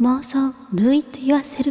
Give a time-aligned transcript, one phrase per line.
[0.00, 1.62] 妄想ルイット・ユア・セ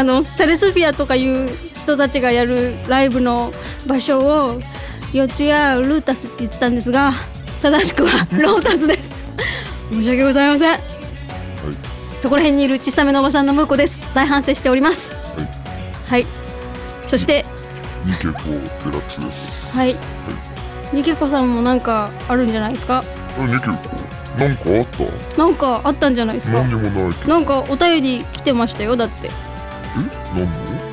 [0.00, 3.52] あのセレスフィアとかいう人たちがやるライブの
[3.86, 4.58] 場所を
[5.12, 7.12] 四谷ルータスって言ってたんですが
[7.60, 9.12] 正しくはロータスです。
[9.92, 10.78] 申し訳ございません、
[12.18, 14.00] そこら辺にいる小さめのおばさんのムーコです。
[14.14, 15.10] 大反省しております。
[16.08, 16.26] はい、
[17.06, 17.44] そして
[18.06, 19.66] ニケコデラックスです。
[19.76, 19.96] はい。
[20.94, 23.04] ニケコさんもなんかあるんじゃないですか？
[23.38, 23.72] あニケコ、
[24.38, 24.86] なんかあっ
[25.36, 25.42] た？
[25.42, 26.62] なんかあったんじゃないですか？
[26.62, 27.28] 何にもない。
[27.28, 29.30] なんかお便り来てましたよだって
[29.96, 30.00] え
[30.34, 30.90] 何の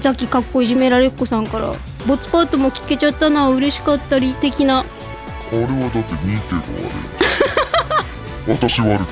[0.00, 1.74] ザキかっこいじめられっ子さんから
[2.06, 4.80] ボツパートも聞けちゃったな嬉しかったり的な。
[4.80, 4.84] あ
[5.52, 6.66] れはだってニケが悪
[8.48, 8.50] い。
[8.52, 9.04] 私悪くないわ。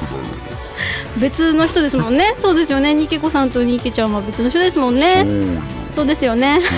[1.19, 2.35] 別の人ですもんね。
[2.37, 2.93] そうですよね。
[2.95, 5.25] ニケコさんとニケちゃんは別の人ですもんね。
[5.25, 6.61] ねそうですよね。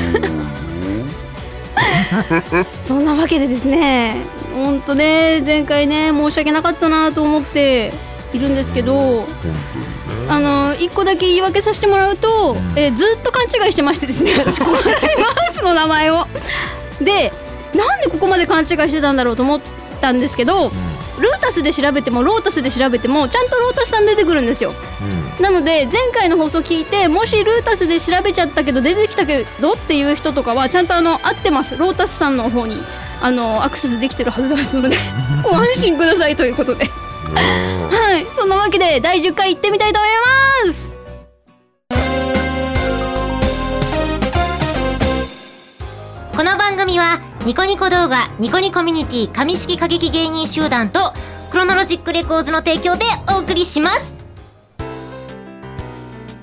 [2.81, 4.17] そんなわけでですね
[4.53, 7.93] ほんとね前回ね申し訳なかったなと思って
[8.35, 9.27] いるんですけど
[10.29, 10.41] あ。
[10.41, 16.27] の一個だけ言い訳させてもらうと、えーずっと勘違いしてましてですね 私このライブハウスの名前を。
[17.01, 17.33] で
[17.75, 19.61] なんでここまで勘違いしてたんだろうと思っ
[20.01, 20.71] たんですけど
[21.19, 24.73] ルータスで調べてもロータスで調べてもちゃんとロータスさん出てくるんですよ。
[25.39, 25.43] うん。
[25.43, 31.77] なので前回の放送聞いてもしルータスで調べちゃったけど出てきたけどっていう人とかはちゃんとあの合ってます。
[31.77, 32.81] ロータスさんの方に
[33.21, 34.97] あのアクセスできてるはずですので
[35.43, 36.85] ご安心くださいということで。
[36.85, 40.11] ねはいそんなわけで第10回行ってみたいと思い
[40.67, 40.95] ます。
[46.37, 51.13] この番組はニコニコ動画ニコニコミュニティ上式過激芸人集団と
[51.53, 54.15] クロノロジックレコーズの提供でお送りします。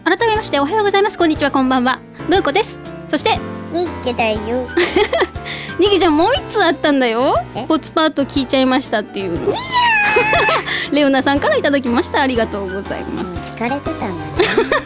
[0.06, 1.18] 改めましておはようございます。
[1.18, 2.00] こんにちはこんばんは。
[2.30, 2.80] ムーコです。
[3.10, 3.38] そして
[3.74, 4.68] ニッケだよ
[5.80, 7.36] ニギちゃんもう一つあったんだよ。
[7.56, 7.66] え？
[7.68, 9.40] ポツパート聞いちゃいましたっていう。
[9.40, 9.52] の
[10.92, 12.22] レオナさんからいただきました。
[12.22, 13.54] ありがとうございます。
[13.54, 14.08] 聞かれてたんだ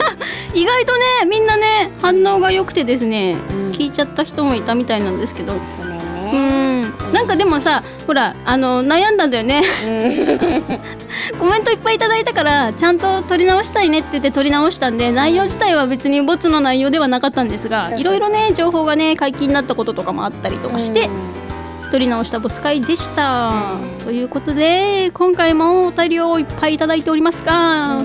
[0.53, 3.71] 意外とねみんなね反応が良くてですね、うん。
[3.71, 5.53] 聞いちゃった人もいたみたいなんですけど。
[5.55, 5.59] う
[6.31, 6.74] ごめんん
[7.15, 9.63] なんかでもさほらあの悩んだんだよね。
[11.39, 21.09] コメントいっぱいいただいたからちゃんと撮り直したいねって言って撮り直したんで内容自体は別にボツの内容ではなかったんですがいろいろね情報がね解禁になったこととかもあったりとかして
[21.91, 23.53] 撮り直したボツ会でした、
[24.03, 28.01] ということで今回もお便りをいっぱいいただいておりますが、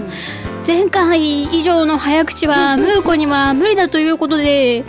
[0.67, 4.85] 前回以上の早口は ムーコには無理だということで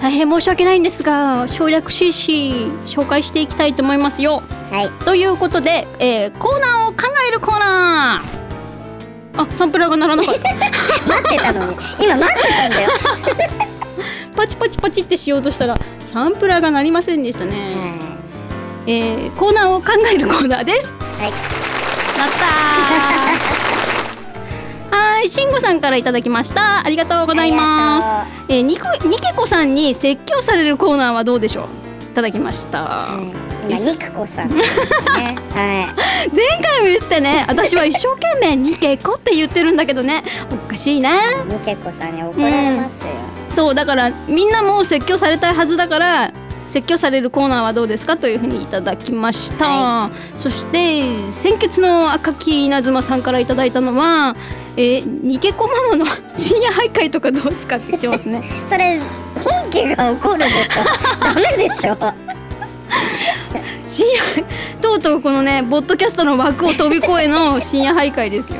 [0.00, 2.50] 大変申し訳ないんですが省略 CC
[2.84, 4.42] 紹介していきたいと思いますよ。
[4.70, 5.04] はい。
[5.04, 6.96] ということで、えーコーナーを考
[7.28, 9.42] えるコーナー。
[9.42, 10.40] あサンプラーが鳴らなかった。
[11.08, 11.76] 待ってたのに。
[12.00, 12.90] 今待ってたんだよ。
[14.36, 15.78] パチパチパチってしようとしたら
[16.12, 17.54] サンプラーが鳴りませんでしたね、
[18.86, 20.86] えーコーナーを考えるコーナーです。
[21.18, 21.30] はい。
[21.30, 23.95] なった
[25.26, 26.84] い、しんごさんからいただきました。
[26.86, 28.32] ありがとうございます。
[28.48, 31.64] えー、にこ、にけこさんに説教されるコーナーはどうでしょう？
[32.04, 33.08] いただきました。
[33.68, 34.62] 今ニクコさんね
[35.52, 35.94] は
[36.32, 37.44] 前回も言ってたね。
[37.48, 40.24] 私は一生懸命にけこって言ってるんだけどね。
[40.50, 41.10] おかしいな。
[41.14, 43.08] いニケコさんに怒られますよ
[43.50, 46.32] そう、だから、みんなも説教されたいはずだから。
[46.70, 48.16] 説教されるコーナーはどうですか？
[48.16, 54.36] というふうにいただきました、はそして鮮血の赤木稲妻さんからいただいたのは
[54.76, 56.06] えー、ニケコママの
[56.36, 58.42] 深夜徘徊とかどうですかって来てますね。
[58.70, 59.00] それ
[59.42, 61.24] 本家が怒るでしょ。
[61.24, 61.96] ダメでしょ。
[63.88, 64.06] 深
[64.36, 64.44] 夜
[64.80, 68.58] とうとうこのねボッドキャストの枠を飛び越えの深夜徘徊ですよ。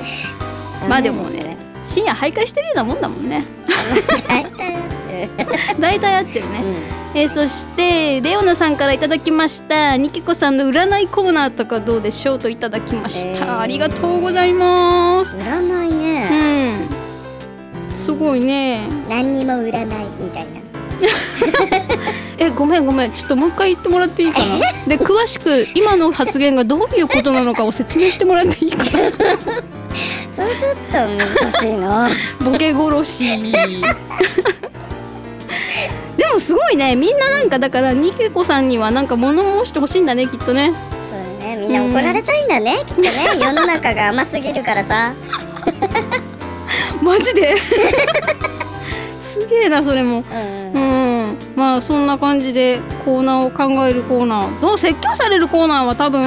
[0.88, 3.44] まあでもね深夜徘徊してるようなもんだもんね。
[4.26, 4.76] 大体。
[6.18, 6.62] 合ってるね、
[7.14, 13.58] えーそしてレオナさんからいただきましたニケコさんの占いコーナーとかどうでしょうといただきました、えー。
[13.60, 15.34] ありがとうございます。
[15.36, 16.02] 占いうね。
[16.02, 16.05] ん
[18.06, 18.88] すごいね。
[19.08, 19.86] 何にも占い
[20.20, 20.60] みたいな。
[22.38, 23.10] えごめんごめん。
[23.10, 24.58] ちょっともう一回言ってもらっていいかな？
[24.86, 28.90] で詳しく今の発言がどういうことなのかを説明してもらっていいかな？
[30.32, 32.08] それちょっと難しいな
[32.44, 33.52] ボケ殺し。
[36.16, 36.94] でもすごいね。
[36.94, 40.72] みんななんかだからニケコさんにはなんか物申してほしいんだねきっとね。
[41.10, 41.56] そうだね。
[41.60, 43.10] みんな怒られたいんだね、きっとね。
[43.40, 45.12] 世の中が甘すぎるからさ
[47.06, 47.56] マジで？
[49.22, 50.24] すげえなそれも。
[50.28, 51.30] うんううん。
[51.32, 51.36] ん。
[51.54, 54.60] まあそんな感じでコーナーを考えるコーナー。
[54.60, 56.22] どう説教されるコーナーは多分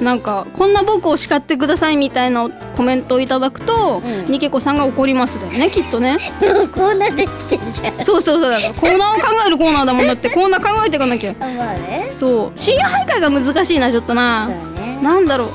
[0.00, 4.32] なんかこんな僕を叱ってくださいみたいなコメントをいただくと、うん。
[4.32, 6.18] ニケコさんが怒りますだよねきっとね。
[6.40, 8.04] もうこうなってきてんじゃん。
[8.04, 8.50] そうそうそう。
[8.50, 11.32] だからコーナーを考えるコーナーだもんだってコーナー考えていかなきゃ。
[11.32, 12.08] あまあね。
[12.10, 12.52] そう。
[12.56, 14.46] 深夜徘徊が難しいなちょっとな。
[14.46, 14.98] そうね。
[15.02, 15.48] なんだろう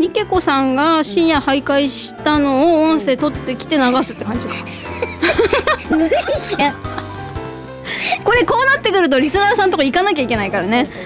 [0.00, 4.54] ニケコさんが深夜徘徊したのを音声取ってきて流すって感じか。
[5.90, 6.10] 無理
[6.42, 6.74] じゃん
[8.24, 10.86] これこうなってくるとリスナーさんとか行かなきゃいけないからね。
[10.86, 10.98] そ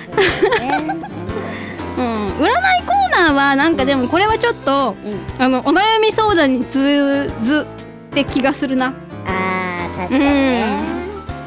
[2.00, 2.26] うん。
[2.28, 5.42] 占いコーナーはなんかでもこれはちょっとうん。
[5.42, 7.66] あのお悩み相談に通ず
[8.10, 8.94] って気がするな。
[9.26, 10.78] あー確かにね。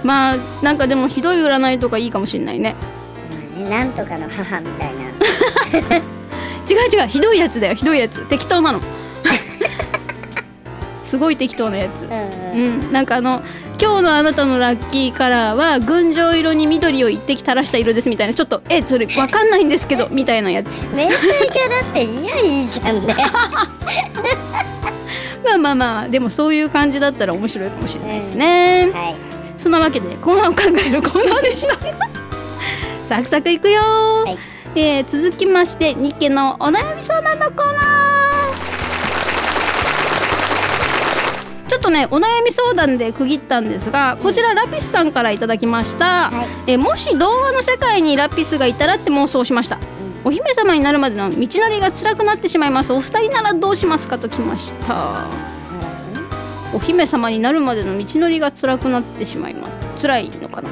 [0.04, 2.76] まあなんかでもひどい占いとかいいかもしんないね。
[3.32, 6.02] まあねなんとかの母みたいな
[6.69, 8.25] 違う違うひどいやつだよひどいやつ。
[8.28, 8.80] 適当なの。
[11.06, 12.02] すごい適当なやつ。
[12.04, 12.18] うんうん。
[12.84, 12.92] うん。
[12.92, 13.42] なんかあの
[13.81, 18.34] 今日のあなたのラッキーカラーは群青色に緑を一滴垂らした色ですみたいな。
[18.34, 20.68] ちょっとえそれわかんないんですけど みたいなやつ。
[20.94, 23.16] 明細家だっていやいいじゃんね。
[25.46, 29.16] まあまあまあでもそういう感じだったら面白いかもしれないですね、はい。
[29.56, 31.78] そんなわけでコーナーを考えるコーナーでした。
[33.08, 34.38] サクサクいくよー、い
[34.79, 37.88] えー続きまして日経のお悩み相談のコーナー。
[41.68, 46.74] ちょっとねお悩み相談で区切ったんですがこちらラピスさんからいただきました、はい。
[46.74, 49.79] えーもし童話の世界にラピスがいたらって妄想しました、
[50.24, 52.94] お姫様になるまでの道のりが辛くなってしまいます。
[52.94, 55.25] お二人ならどうしますかときました。
[56.71, 59.79] お姫様になるまでの道のりが辛くなってしまいます。
[60.00, 60.69] 辛いのかな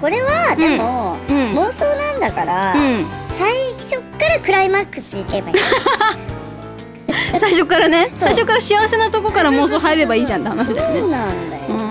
[0.00, 1.58] これはでも、うん。
[1.58, 3.06] 妄想なんだから、うん。
[3.26, 5.56] 最初からクライマックスいけばいい。
[7.38, 8.10] 最初からね。
[8.14, 11.83] 最初から幸せなとこから妄想入ればいいじゃんって話だよそうねなんだよ、うん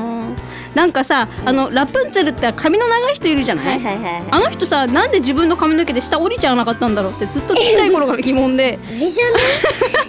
[0.76, 3.82] なんかさあのラプンツェルって髪の長い人いるじゃない、
[4.32, 8.80] あの人さなんで自分の髪の毛で下降りちゃわなかったんだろうってずっとちっちゃい頃から疑問で。
[8.90, 9.38] 無理じゃね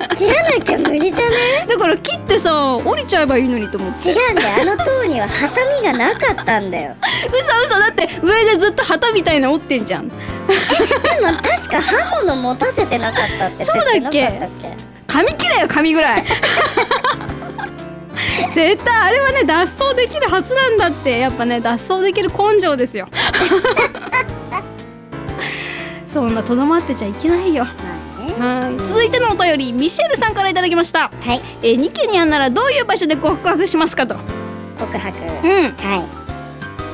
[0.17, 1.37] 切らなきゃ無理じゃね
[1.69, 4.11] だから切ってさ降りちゃえばいいのにと思って。
[4.11, 4.49] 違うんだよ。
[4.63, 6.95] あの塔にはハサミがなかったんだよ。
[7.31, 7.79] 嘘嘘。
[7.81, 10.09] だって上でずっと旗みたいなの折ってんじゃん。
[10.09, 10.19] でも
[11.43, 14.49] 確か刃物持たせてなかったってそうだっけ？
[15.07, 16.25] 髪切れよ髪ぐらい
[18.55, 23.09] 絶対あれはね脱走できるはずなんだってやっぱね脱走できる根性ですよ。
[26.07, 27.65] そんなとどまってちゃいけないよ。
[27.65, 31.11] はい続いてのお便りミシェルさんからいただきました。
[31.21, 31.41] はい。
[31.63, 34.17] えーニケニャンならどういう場所で告白しますかと。
[34.79, 35.19] 告白。
[35.43, 35.75] うん。
[35.77, 36.05] は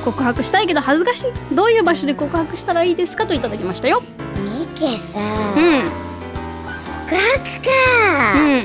[0.03, 1.55] 告白したいけど恥ずかしい。
[1.55, 4.01] どういう場所で告白したらいいですかといただきましたよ。
[4.35, 5.19] いミケさ
[5.55, 5.83] うん。
[5.83, 8.63] 告白か、うん。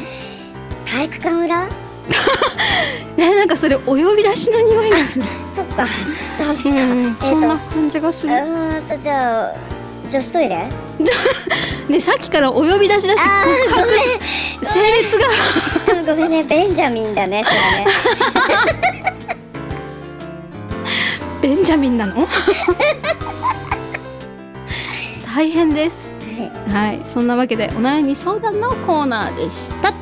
[0.86, 1.85] 体育館裏？
[3.16, 5.24] ねなんかそれお呼び出しの匂いがする。
[5.54, 5.86] そっか。
[6.38, 8.32] ダメか、うんそんなと感じがする。
[8.32, 9.52] うーんとじゃあ
[10.08, 10.68] 女子トイレ？
[11.88, 13.20] ねさっきからお呼び出しだし
[13.70, 14.04] 告白し
[14.72, 15.26] 性別が。
[16.00, 16.06] うん。
[16.06, 16.42] ごめんね。
[16.44, 17.86] ベンジャミンだねそれね。
[21.42, 22.26] ベンジャミンなの？
[25.34, 26.10] 大変です。
[26.72, 27.00] はい。
[27.04, 29.92] そんなわけでお悩み相談のコーナーでした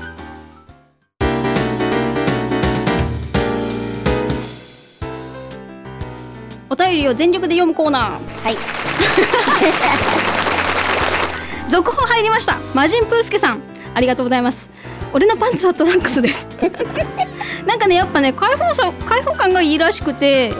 [6.75, 8.43] お便りを全力で読むコーナー。
[8.43, 8.57] はい。
[11.71, 12.59] 続報入りました。
[12.75, 13.61] 魔人プースケさん。
[13.95, 14.69] ありがとうございます。
[15.13, 16.49] 俺のパンツはトランクスです。
[17.65, 20.53] なんかねやっぱね開放さ開放感がいいらしくて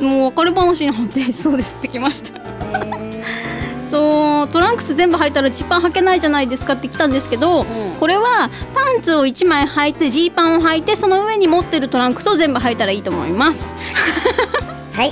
[0.00, 2.30] もう別れ話に発展しそうですってきました。
[3.90, 7.66] そうトランクス全部履いたらジーパン履けないじゃないですかって来たんですけど、ん。
[7.98, 13.58] これはパンツを1枚履いてジーパンを履いてその上に持ってるトランクスを全部履いたらいいと思います
[14.94, 15.10] はい。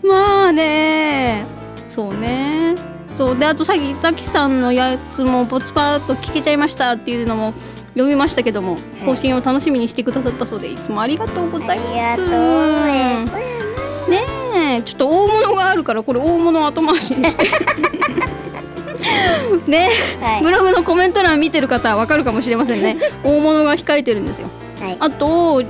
[0.06, 1.44] まあね。
[1.86, 2.74] そうね。
[3.14, 3.38] そう。
[3.38, 7.52] であとさっきザキさんのやつもポツパーっと聞けちゃいましたっていうのも
[7.94, 12.22] 読みましたけども更新を楽しみにしてくださったそうでいつもありがとうございます。
[14.10, 14.22] ね
[14.78, 14.82] え。
[14.82, 17.46] ちょっと大物があるからこれ大物を後回しにして。
[19.66, 19.90] ね、
[20.20, 20.42] はい。
[20.42, 22.96] ブログのコメント欄見てる方はわかるかもしれませんね。
[23.22, 24.48] 大物が控えてるんですよ。
[24.80, 24.96] はい。
[24.98, 25.62] あと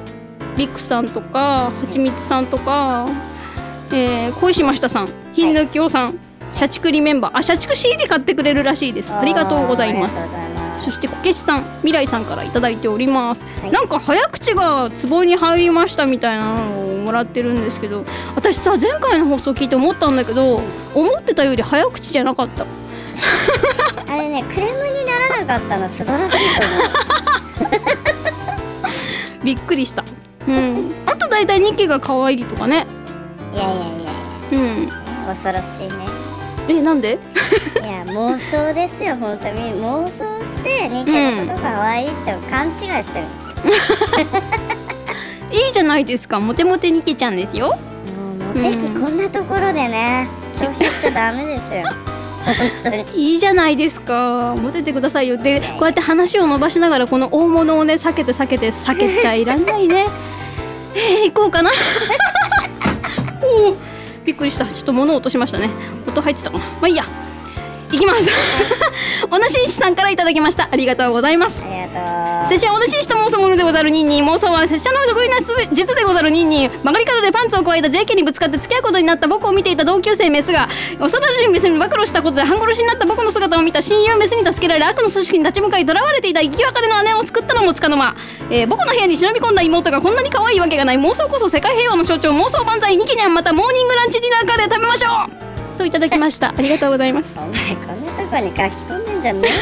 [0.56, 3.06] リクさんとかはちみつさんとか、
[3.92, 6.18] えー、小石真下さんひんぬきょうさん、
[6.54, 7.36] 社畜リメンバー。
[7.38, 9.14] あ社畜 CD 買ってくれるらしいです。
[9.14, 10.50] ありがとうございます。
[10.84, 13.70] そしてこけしさん未来さんからいただいております、はい。
[13.70, 18.04] なんか早口が壺に入りましたみたいなのをもらってるんですけど
[18.34, 20.62] 私さ前回の放送聞いて思ったんだけど
[20.94, 22.66] 思ってたより早口じゃなかった。
[24.08, 26.66] あれねクレームにならなかったの素晴らしいと
[27.64, 29.44] 思う。
[29.44, 29.99] びっくりした
[30.50, 30.92] うん。
[31.06, 32.86] あと大体ニケが可愛いとかね。
[33.52, 34.10] いやいやいや。
[34.52, 34.88] うん。
[35.26, 35.94] 恐ろしいね。
[36.68, 37.18] えなんで？
[37.82, 39.60] いや妄想ですよ本当に。
[39.82, 43.26] 妄想してニケのこと可愛いって勘違いしてる。
[43.26, 43.28] ん
[43.62, 46.38] ですよ、いいじゃないですか。
[46.40, 47.68] モテモテニケちゃんですよ。
[47.68, 51.82] もうモテ期こんなところでね消費しちゃダメですよ。
[52.44, 52.54] 本
[52.84, 53.04] 当に。
[53.32, 54.54] いいじゃないですか。
[54.60, 55.36] モテてくださいよ。
[55.36, 60.06] でこうやって話を伸ばしながらこの大物をね避けて避けて避けちゃいらんないね
[60.94, 61.70] えー、行こうかな。
[63.42, 63.76] お
[64.24, 64.66] びっくりした。
[64.66, 65.70] ちょっと物を落としましたね。
[66.06, 66.64] 音入ってたかな。
[66.64, 67.04] まあいいや。
[67.92, 68.30] 行きます。
[69.30, 70.68] おなしんしさんからいただきました。
[70.70, 71.62] ありがとうございます。
[71.62, 72.00] ありが
[72.42, 72.48] とう。
[72.48, 74.24] 拙者はおなしんしと申すものでござるニンニン。
[74.24, 75.40] 妄想は拙者の得意な
[75.72, 76.70] 術でござるニンニン。
[76.70, 80.68] 曲がり角でパンツを加えた JK にぶつかって付き合うことになった僕を見ていた同級生メスが
[80.98, 88.14] 幼馴染メスに暴露したことで半殺しになった僕の姿を見た親友メスに助けられ悪の組織に立ち向かい囚われていた生き別れの姉を救ったのもつかの間、
[88.50, 92.96] えー僕の部屋に忍び込んだ妹がこんなに可愛いわけがない妄想こそ世界平和の象徴妄想万歳。
[92.96, 95.39] ニケニャンまたモーニングランチディナーカレー食べましょう
[95.80, 96.50] といただきました。
[96.56, 97.32] ありがとうございます。
[97.36, 98.58] お前こんなとこに書き
[98.88, 99.54] 込んでんじゃねえよ。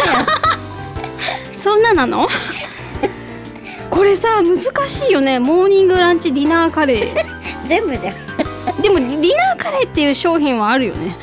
[1.56, 2.28] そんななの？
[3.90, 4.56] これさ難
[4.88, 5.38] しいよね。
[5.38, 7.24] モーニングランチディナーカレー。
[7.68, 8.14] 全部じゃん。
[8.82, 11.16] でもディナーカレーっていう商品はあるよね。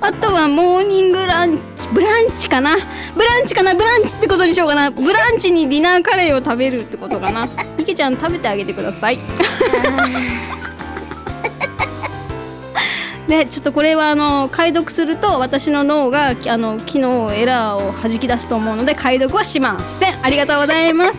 [0.00, 2.76] あとはモーニングランチブランチかな？
[3.14, 3.74] ブランチかな？
[3.74, 4.90] ブランチってことにしようかな。
[4.90, 7.48] ブランチにディナーカレーを食べるってことかな。
[7.78, 9.18] いけちゃん食べてあげてください
[13.32, 20.22] ね、ちょっとこれはあの解読すると私の脳があの機能エラーを弾き出すと思うので解読はしません。
[20.22, 21.18] ありがとうございます。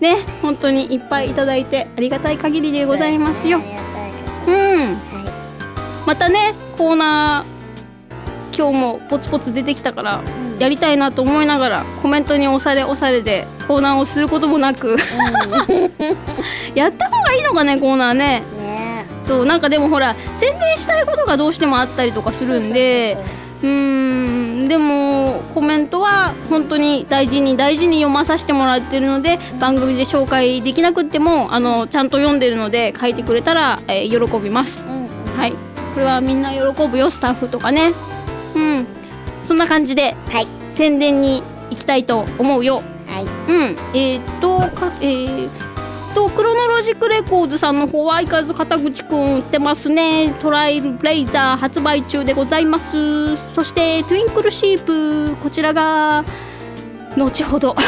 [0.00, 3.60] ね本当にいっぱいいただいてありがたい限りでございますよ。
[4.44, 4.56] そうん。
[4.56, 10.24] はまたねコーナー今日もポツポツ出てきたから
[10.58, 14.96] やりたいなと思いながらコメントに押され押されでコーナーをすることもなく。
[16.74, 18.59] やった方がいいのかねコーナーねいね
[19.30, 23.16] そうなんかでもほら宣伝したいことがどうしてもあったりとかするんで
[23.60, 34.82] そうんでもコメントは本当に大事に大事に読まさせてもらってるので番組で紹介できなくってもあのちゃんと読んでるので書いてくれたら、えー喜びます。
[34.82, 35.36] そううんうん。
[35.36, 35.52] はい。
[35.94, 37.92] これはみんな喜ぶよスタッフとかね。
[38.56, 38.86] うん。
[39.44, 40.46] そんな感じではい。
[40.74, 42.82] 宣伝に行きたいと思うよ。
[43.06, 43.24] はい。
[43.24, 43.76] うん。
[43.94, 45.50] えー、っとかえーっ
[46.14, 50.34] とクロノロジックレコーズさんの方は相変わらず片口くん売ってますね。
[50.40, 53.36] トライルブレイザー発売中でございます。
[53.54, 56.24] そしてトゥインクルシープこちらが
[57.16, 57.74] 後ほど。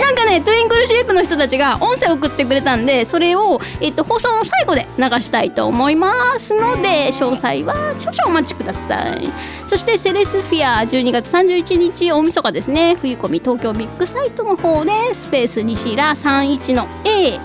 [0.00, 8.78] なんかねトゥインクルシープの人たちが音声送ってくれたんでそれを、えっと、放送の最後で流したいと思いますので詳細は少々お待ちくださ
[9.14, 9.30] い。
[9.66, 12.96] そしてセレスフィア12月31日大晦日ですね。
[13.00, 17.38] 冬込み東京ビッグサイトの方でスペース西ラ31の A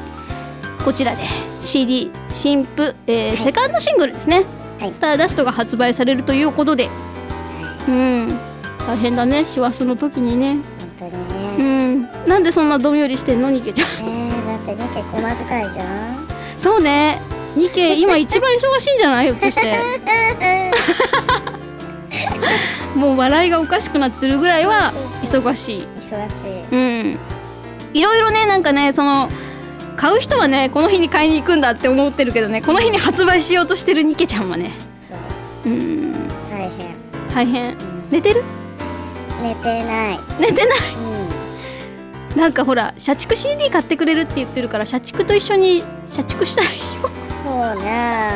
[0.85, 1.23] こちらで
[1.61, 4.43] CD 新譜、えーセカンドシングルですね、
[4.79, 4.93] はい。
[4.93, 6.89] スターダストが発売されるということで。
[7.87, 8.52] うん
[8.87, 10.57] 大変だね師走の時にね。
[10.99, 11.15] 本当に
[11.57, 12.09] うねん。
[12.27, 13.87] なんでそんなどんよりしてんのニケちゃん。
[13.87, 15.87] えー、だってね結構小遣いじゃん
[16.57, 17.19] そうね。
[17.55, 19.27] ニケ今一番忙しいんじゃない？
[19.27, 19.73] ひょっとして。
[22.95, 24.91] もう笑いがおかしくなってるぐらいは
[25.23, 25.87] 忙しい。
[25.99, 26.63] 忙しい。
[26.71, 27.19] うん。
[27.93, 29.29] いろいろねなんかねその
[29.95, 34.71] 買う人はねこの日に買いに行くんだって思ってるけどねこの日に発売しようとしてるニケちゃんはね。
[35.01, 35.17] そう。
[35.69, 36.27] うん。
[36.49, 36.95] 大変。
[37.33, 37.75] 大変。
[38.11, 38.43] 寝てる？
[39.43, 40.19] 寝てない。
[40.39, 40.77] 寝てない。
[42.31, 42.37] うん。
[42.39, 46.85] なんかほら社畜 CD 買ってくれるって言ってるから社畜と一緒に社畜したらいいよ。
[47.43, 48.29] そうね。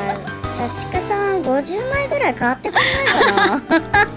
[0.44, 4.08] 社畜さん50枚ぐらい買ってくれないかな。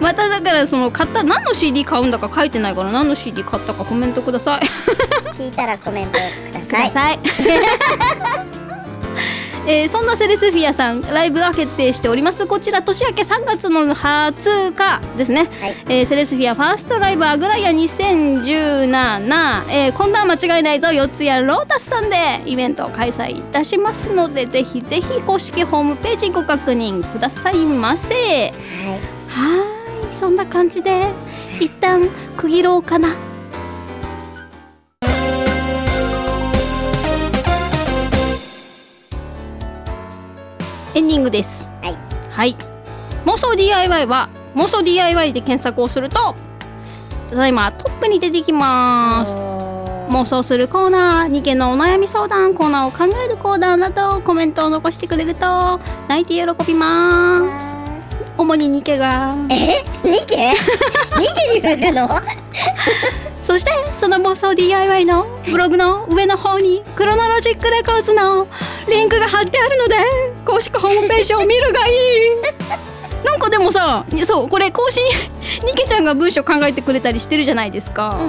[0.00, 4.60] まただからその買った何の CD 買うんだか書いてないから何の CD 買ったかコメントください。
[5.34, 7.18] 聞いたらコメントください
[9.66, 12.46] えーそんなセレスフィアさんライブが決定しております。
[12.46, 15.76] こちら年明け3月の20日ですね、はい。
[15.88, 28.14] えーセレスフィアファーストライブアグライア2017、えー今度は間違いないぞ四谷ロータスさんでイベントを開催いたしますのでぜひぜひ公式ホームページご確認くださいませ。
[28.14, 28.50] はい。
[28.50, 31.08] はーいそんな感じで
[31.60, 33.14] 一旦区切ろうかな
[40.96, 41.68] エンディングです。
[41.82, 41.96] はい。
[42.30, 42.56] はい。
[43.26, 46.34] 妄想 DIY は妄想 DIY で検索をすると
[47.28, 49.32] ただいまトップに出てきます。
[50.10, 58.32] 妄想するコーナー2件のお悩み相談コーナーを考えるコーナーなどコメントを残してくれると泣いて喜びます。
[58.38, 59.34] 主にニケが。
[59.50, 59.84] え？
[60.08, 60.54] ニケ？
[61.20, 62.08] ニケに来るの？
[63.42, 68.48] そしてその妄想 DIY のブログの上の方にクロノロジックレコーズの
[68.88, 69.96] リンクが貼ってあるので
[70.46, 71.94] 公式ホームページを見るがいい。
[73.24, 75.02] なんかでもさそうこれ更新
[75.66, 78.20] ニケちゃんが文章考えてくれたりしてるじゃないですか。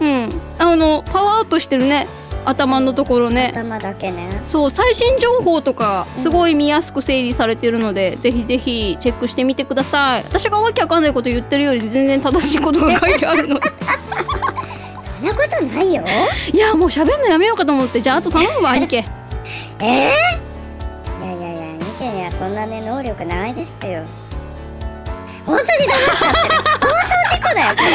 [0.00, 0.24] うんうん。
[0.24, 0.40] うん。
[0.58, 2.06] あのパワーアップしてるね。
[2.46, 3.50] 頭のところね。
[3.52, 4.40] 頭だけね。
[4.44, 10.24] そう最新情報とかすごい見やすく整理されてるので、ぜひぜひチェックしてみてください。
[10.24, 13.66] 私がわけわかんないこと言ってるより全然正しいことが書いてあるので。
[15.02, 16.04] そんなことないよ。
[16.52, 18.00] いやもう喋るのやめようかと思って。
[18.00, 18.96] じゃああと頼むわ兄貴。
[19.82, 20.45] えー、
[22.56, 24.02] なね能力ないですよ。
[25.44, 26.54] 本当に黙っちゃってる。
[26.80, 27.90] 放送事故だよこれ。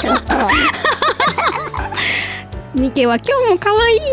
[0.00, 0.34] ちょっと。
[2.74, 4.08] ニケは今日も可愛いね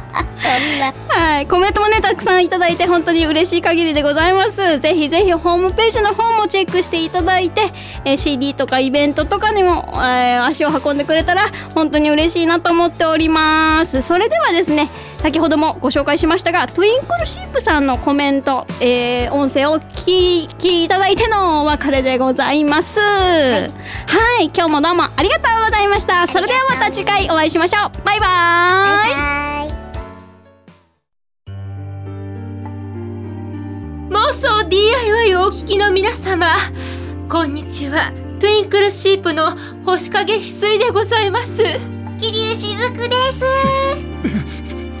[1.08, 4.78] はいコメントもねたくさんいただいて本当に嬉しい限りでございます。
[4.78, 7.62] ぜひぜひホームページの方もチェックしていただいて、
[8.04, 14.02] えー CD とかイベントとかにも、えー足を運んでくれたら本当に嬉しいなと思っております。
[14.02, 14.90] それではですね
[15.22, 23.00] 先ほどもご紹介しましたがトゥインクルシップさんのコメント、えー音声を聞きいただいてのお別れでございます。
[23.00, 26.26] はい、今日もどうもありがとうございました。
[26.26, 28.04] それではまた次回お会いしましょう。
[28.04, 28.28] バイバーイ。
[28.28, 29.43] はーい
[34.44, 36.48] 妄想 DIY をお聞きの皆様。
[37.30, 38.12] こんにちは。
[38.38, 41.62] トゥインクルシープの星影翡翠でございます。
[42.20, 43.40] 桐生しずくです。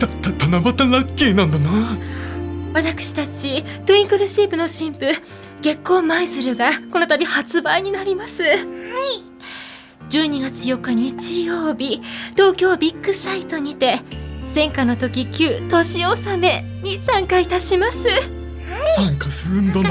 [0.00, 1.98] た、た、七夕ラッキーなんだな。
[2.72, 5.00] 私たちトゥインクルシープの新譜
[5.60, 8.42] 月光舞鶴がこの度発売になります。
[8.42, 8.56] はい。
[10.08, 12.00] 12月4日日曜日
[12.34, 13.98] 東京ビッグサイトにて
[14.54, 18.33] 戦火の時旧年納めに参加いたします
[18.96, 19.90] 参加するんだな。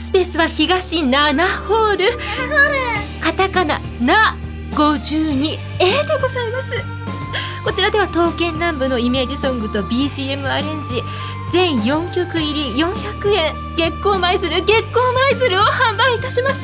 [0.00, 2.06] スペースは東7ホール。
[3.20, 4.36] カタカナ「な
[4.72, 6.84] 52A」でございます。
[7.64, 11.02] こちらでは刀剣乱舞のイメージソングと BGM アレンジ。
[11.52, 13.54] 全4曲入り400円。
[13.76, 16.60] 月光舞鶴月光舞鶴を販売いたします。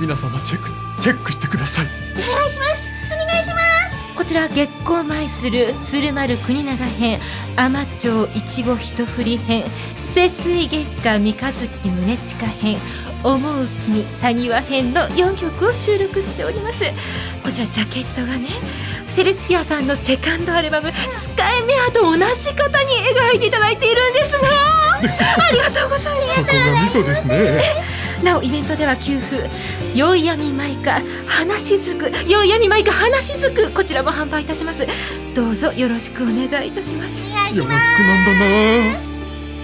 [0.00, 1.86] 皆様チェック、チェックしてください。
[4.14, 7.20] こちら月光舞鶴鶴丸国長編
[7.56, 9.64] 天町いちご一振り編
[10.14, 12.76] 節水月下三日月宗近編
[13.24, 16.84] 思う君埴輪編の4曲を収録しております。
[17.42, 18.48] こちらジャケットがね
[19.08, 22.92] セレスフィアさんのセカンドアルバム「スカイメア」と同じ方に
[23.32, 24.48] 描いていただいているんですね
[25.02, 26.40] ありがとうございます。
[26.40, 27.62] そこがミソですね。
[28.22, 29.50] なおイベントでは給付
[29.94, 34.86] 宵闇マイカ花しずく宵闇マイカ花しずくこちらも販売いたします。
[35.34, 37.54] どうぞよろしくお願いいたします。
[37.54, 38.24] よろしくなん
[38.94, 39.11] だな。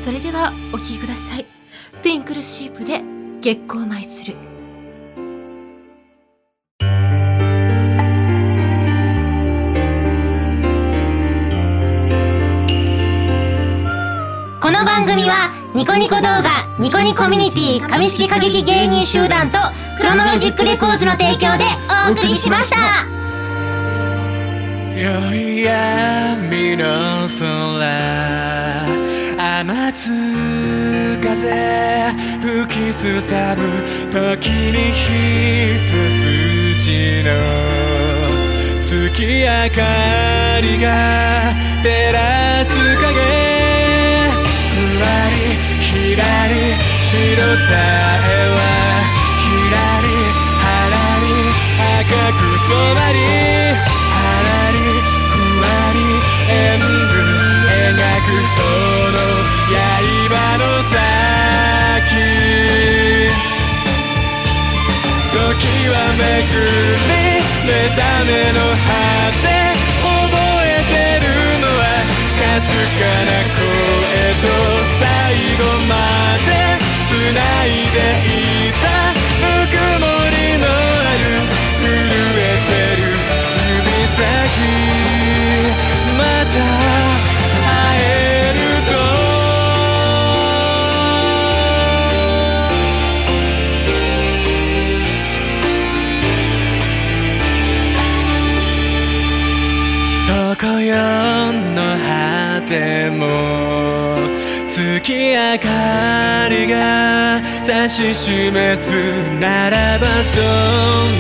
[0.09, 1.45] それではお聴きください。
[2.01, 3.03] トゥインクルシープで
[3.43, 4.33] 月光舞鶴。
[14.63, 16.43] この番組はニコニコ動画
[16.81, 19.59] ニコニコミュニティ上式過激芸人集団と
[19.99, 21.65] クロノロジックレコーズの提供で
[22.09, 22.79] お送りしました。
[24.99, 28.78] 宵闇の空。
[29.61, 30.09] 雨つ
[31.21, 33.63] 風吹きすさぶ
[34.09, 37.29] 時に一筋の
[38.85, 39.81] 月明か
[40.63, 40.87] りが
[41.83, 43.09] 照らす影。
[44.39, 45.37] ふわり
[45.83, 46.55] ひらり
[47.01, 47.11] 白
[47.67, 47.75] た
[48.15, 49.18] えは
[107.89, 108.93] し示す
[109.41, 110.41] ならば戸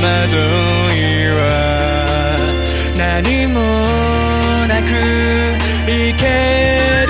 [0.04, 0.36] 惑
[0.94, 1.40] いは
[2.96, 3.58] 何も
[4.68, 4.90] なく
[5.90, 6.26] いけ
[7.06, 7.07] る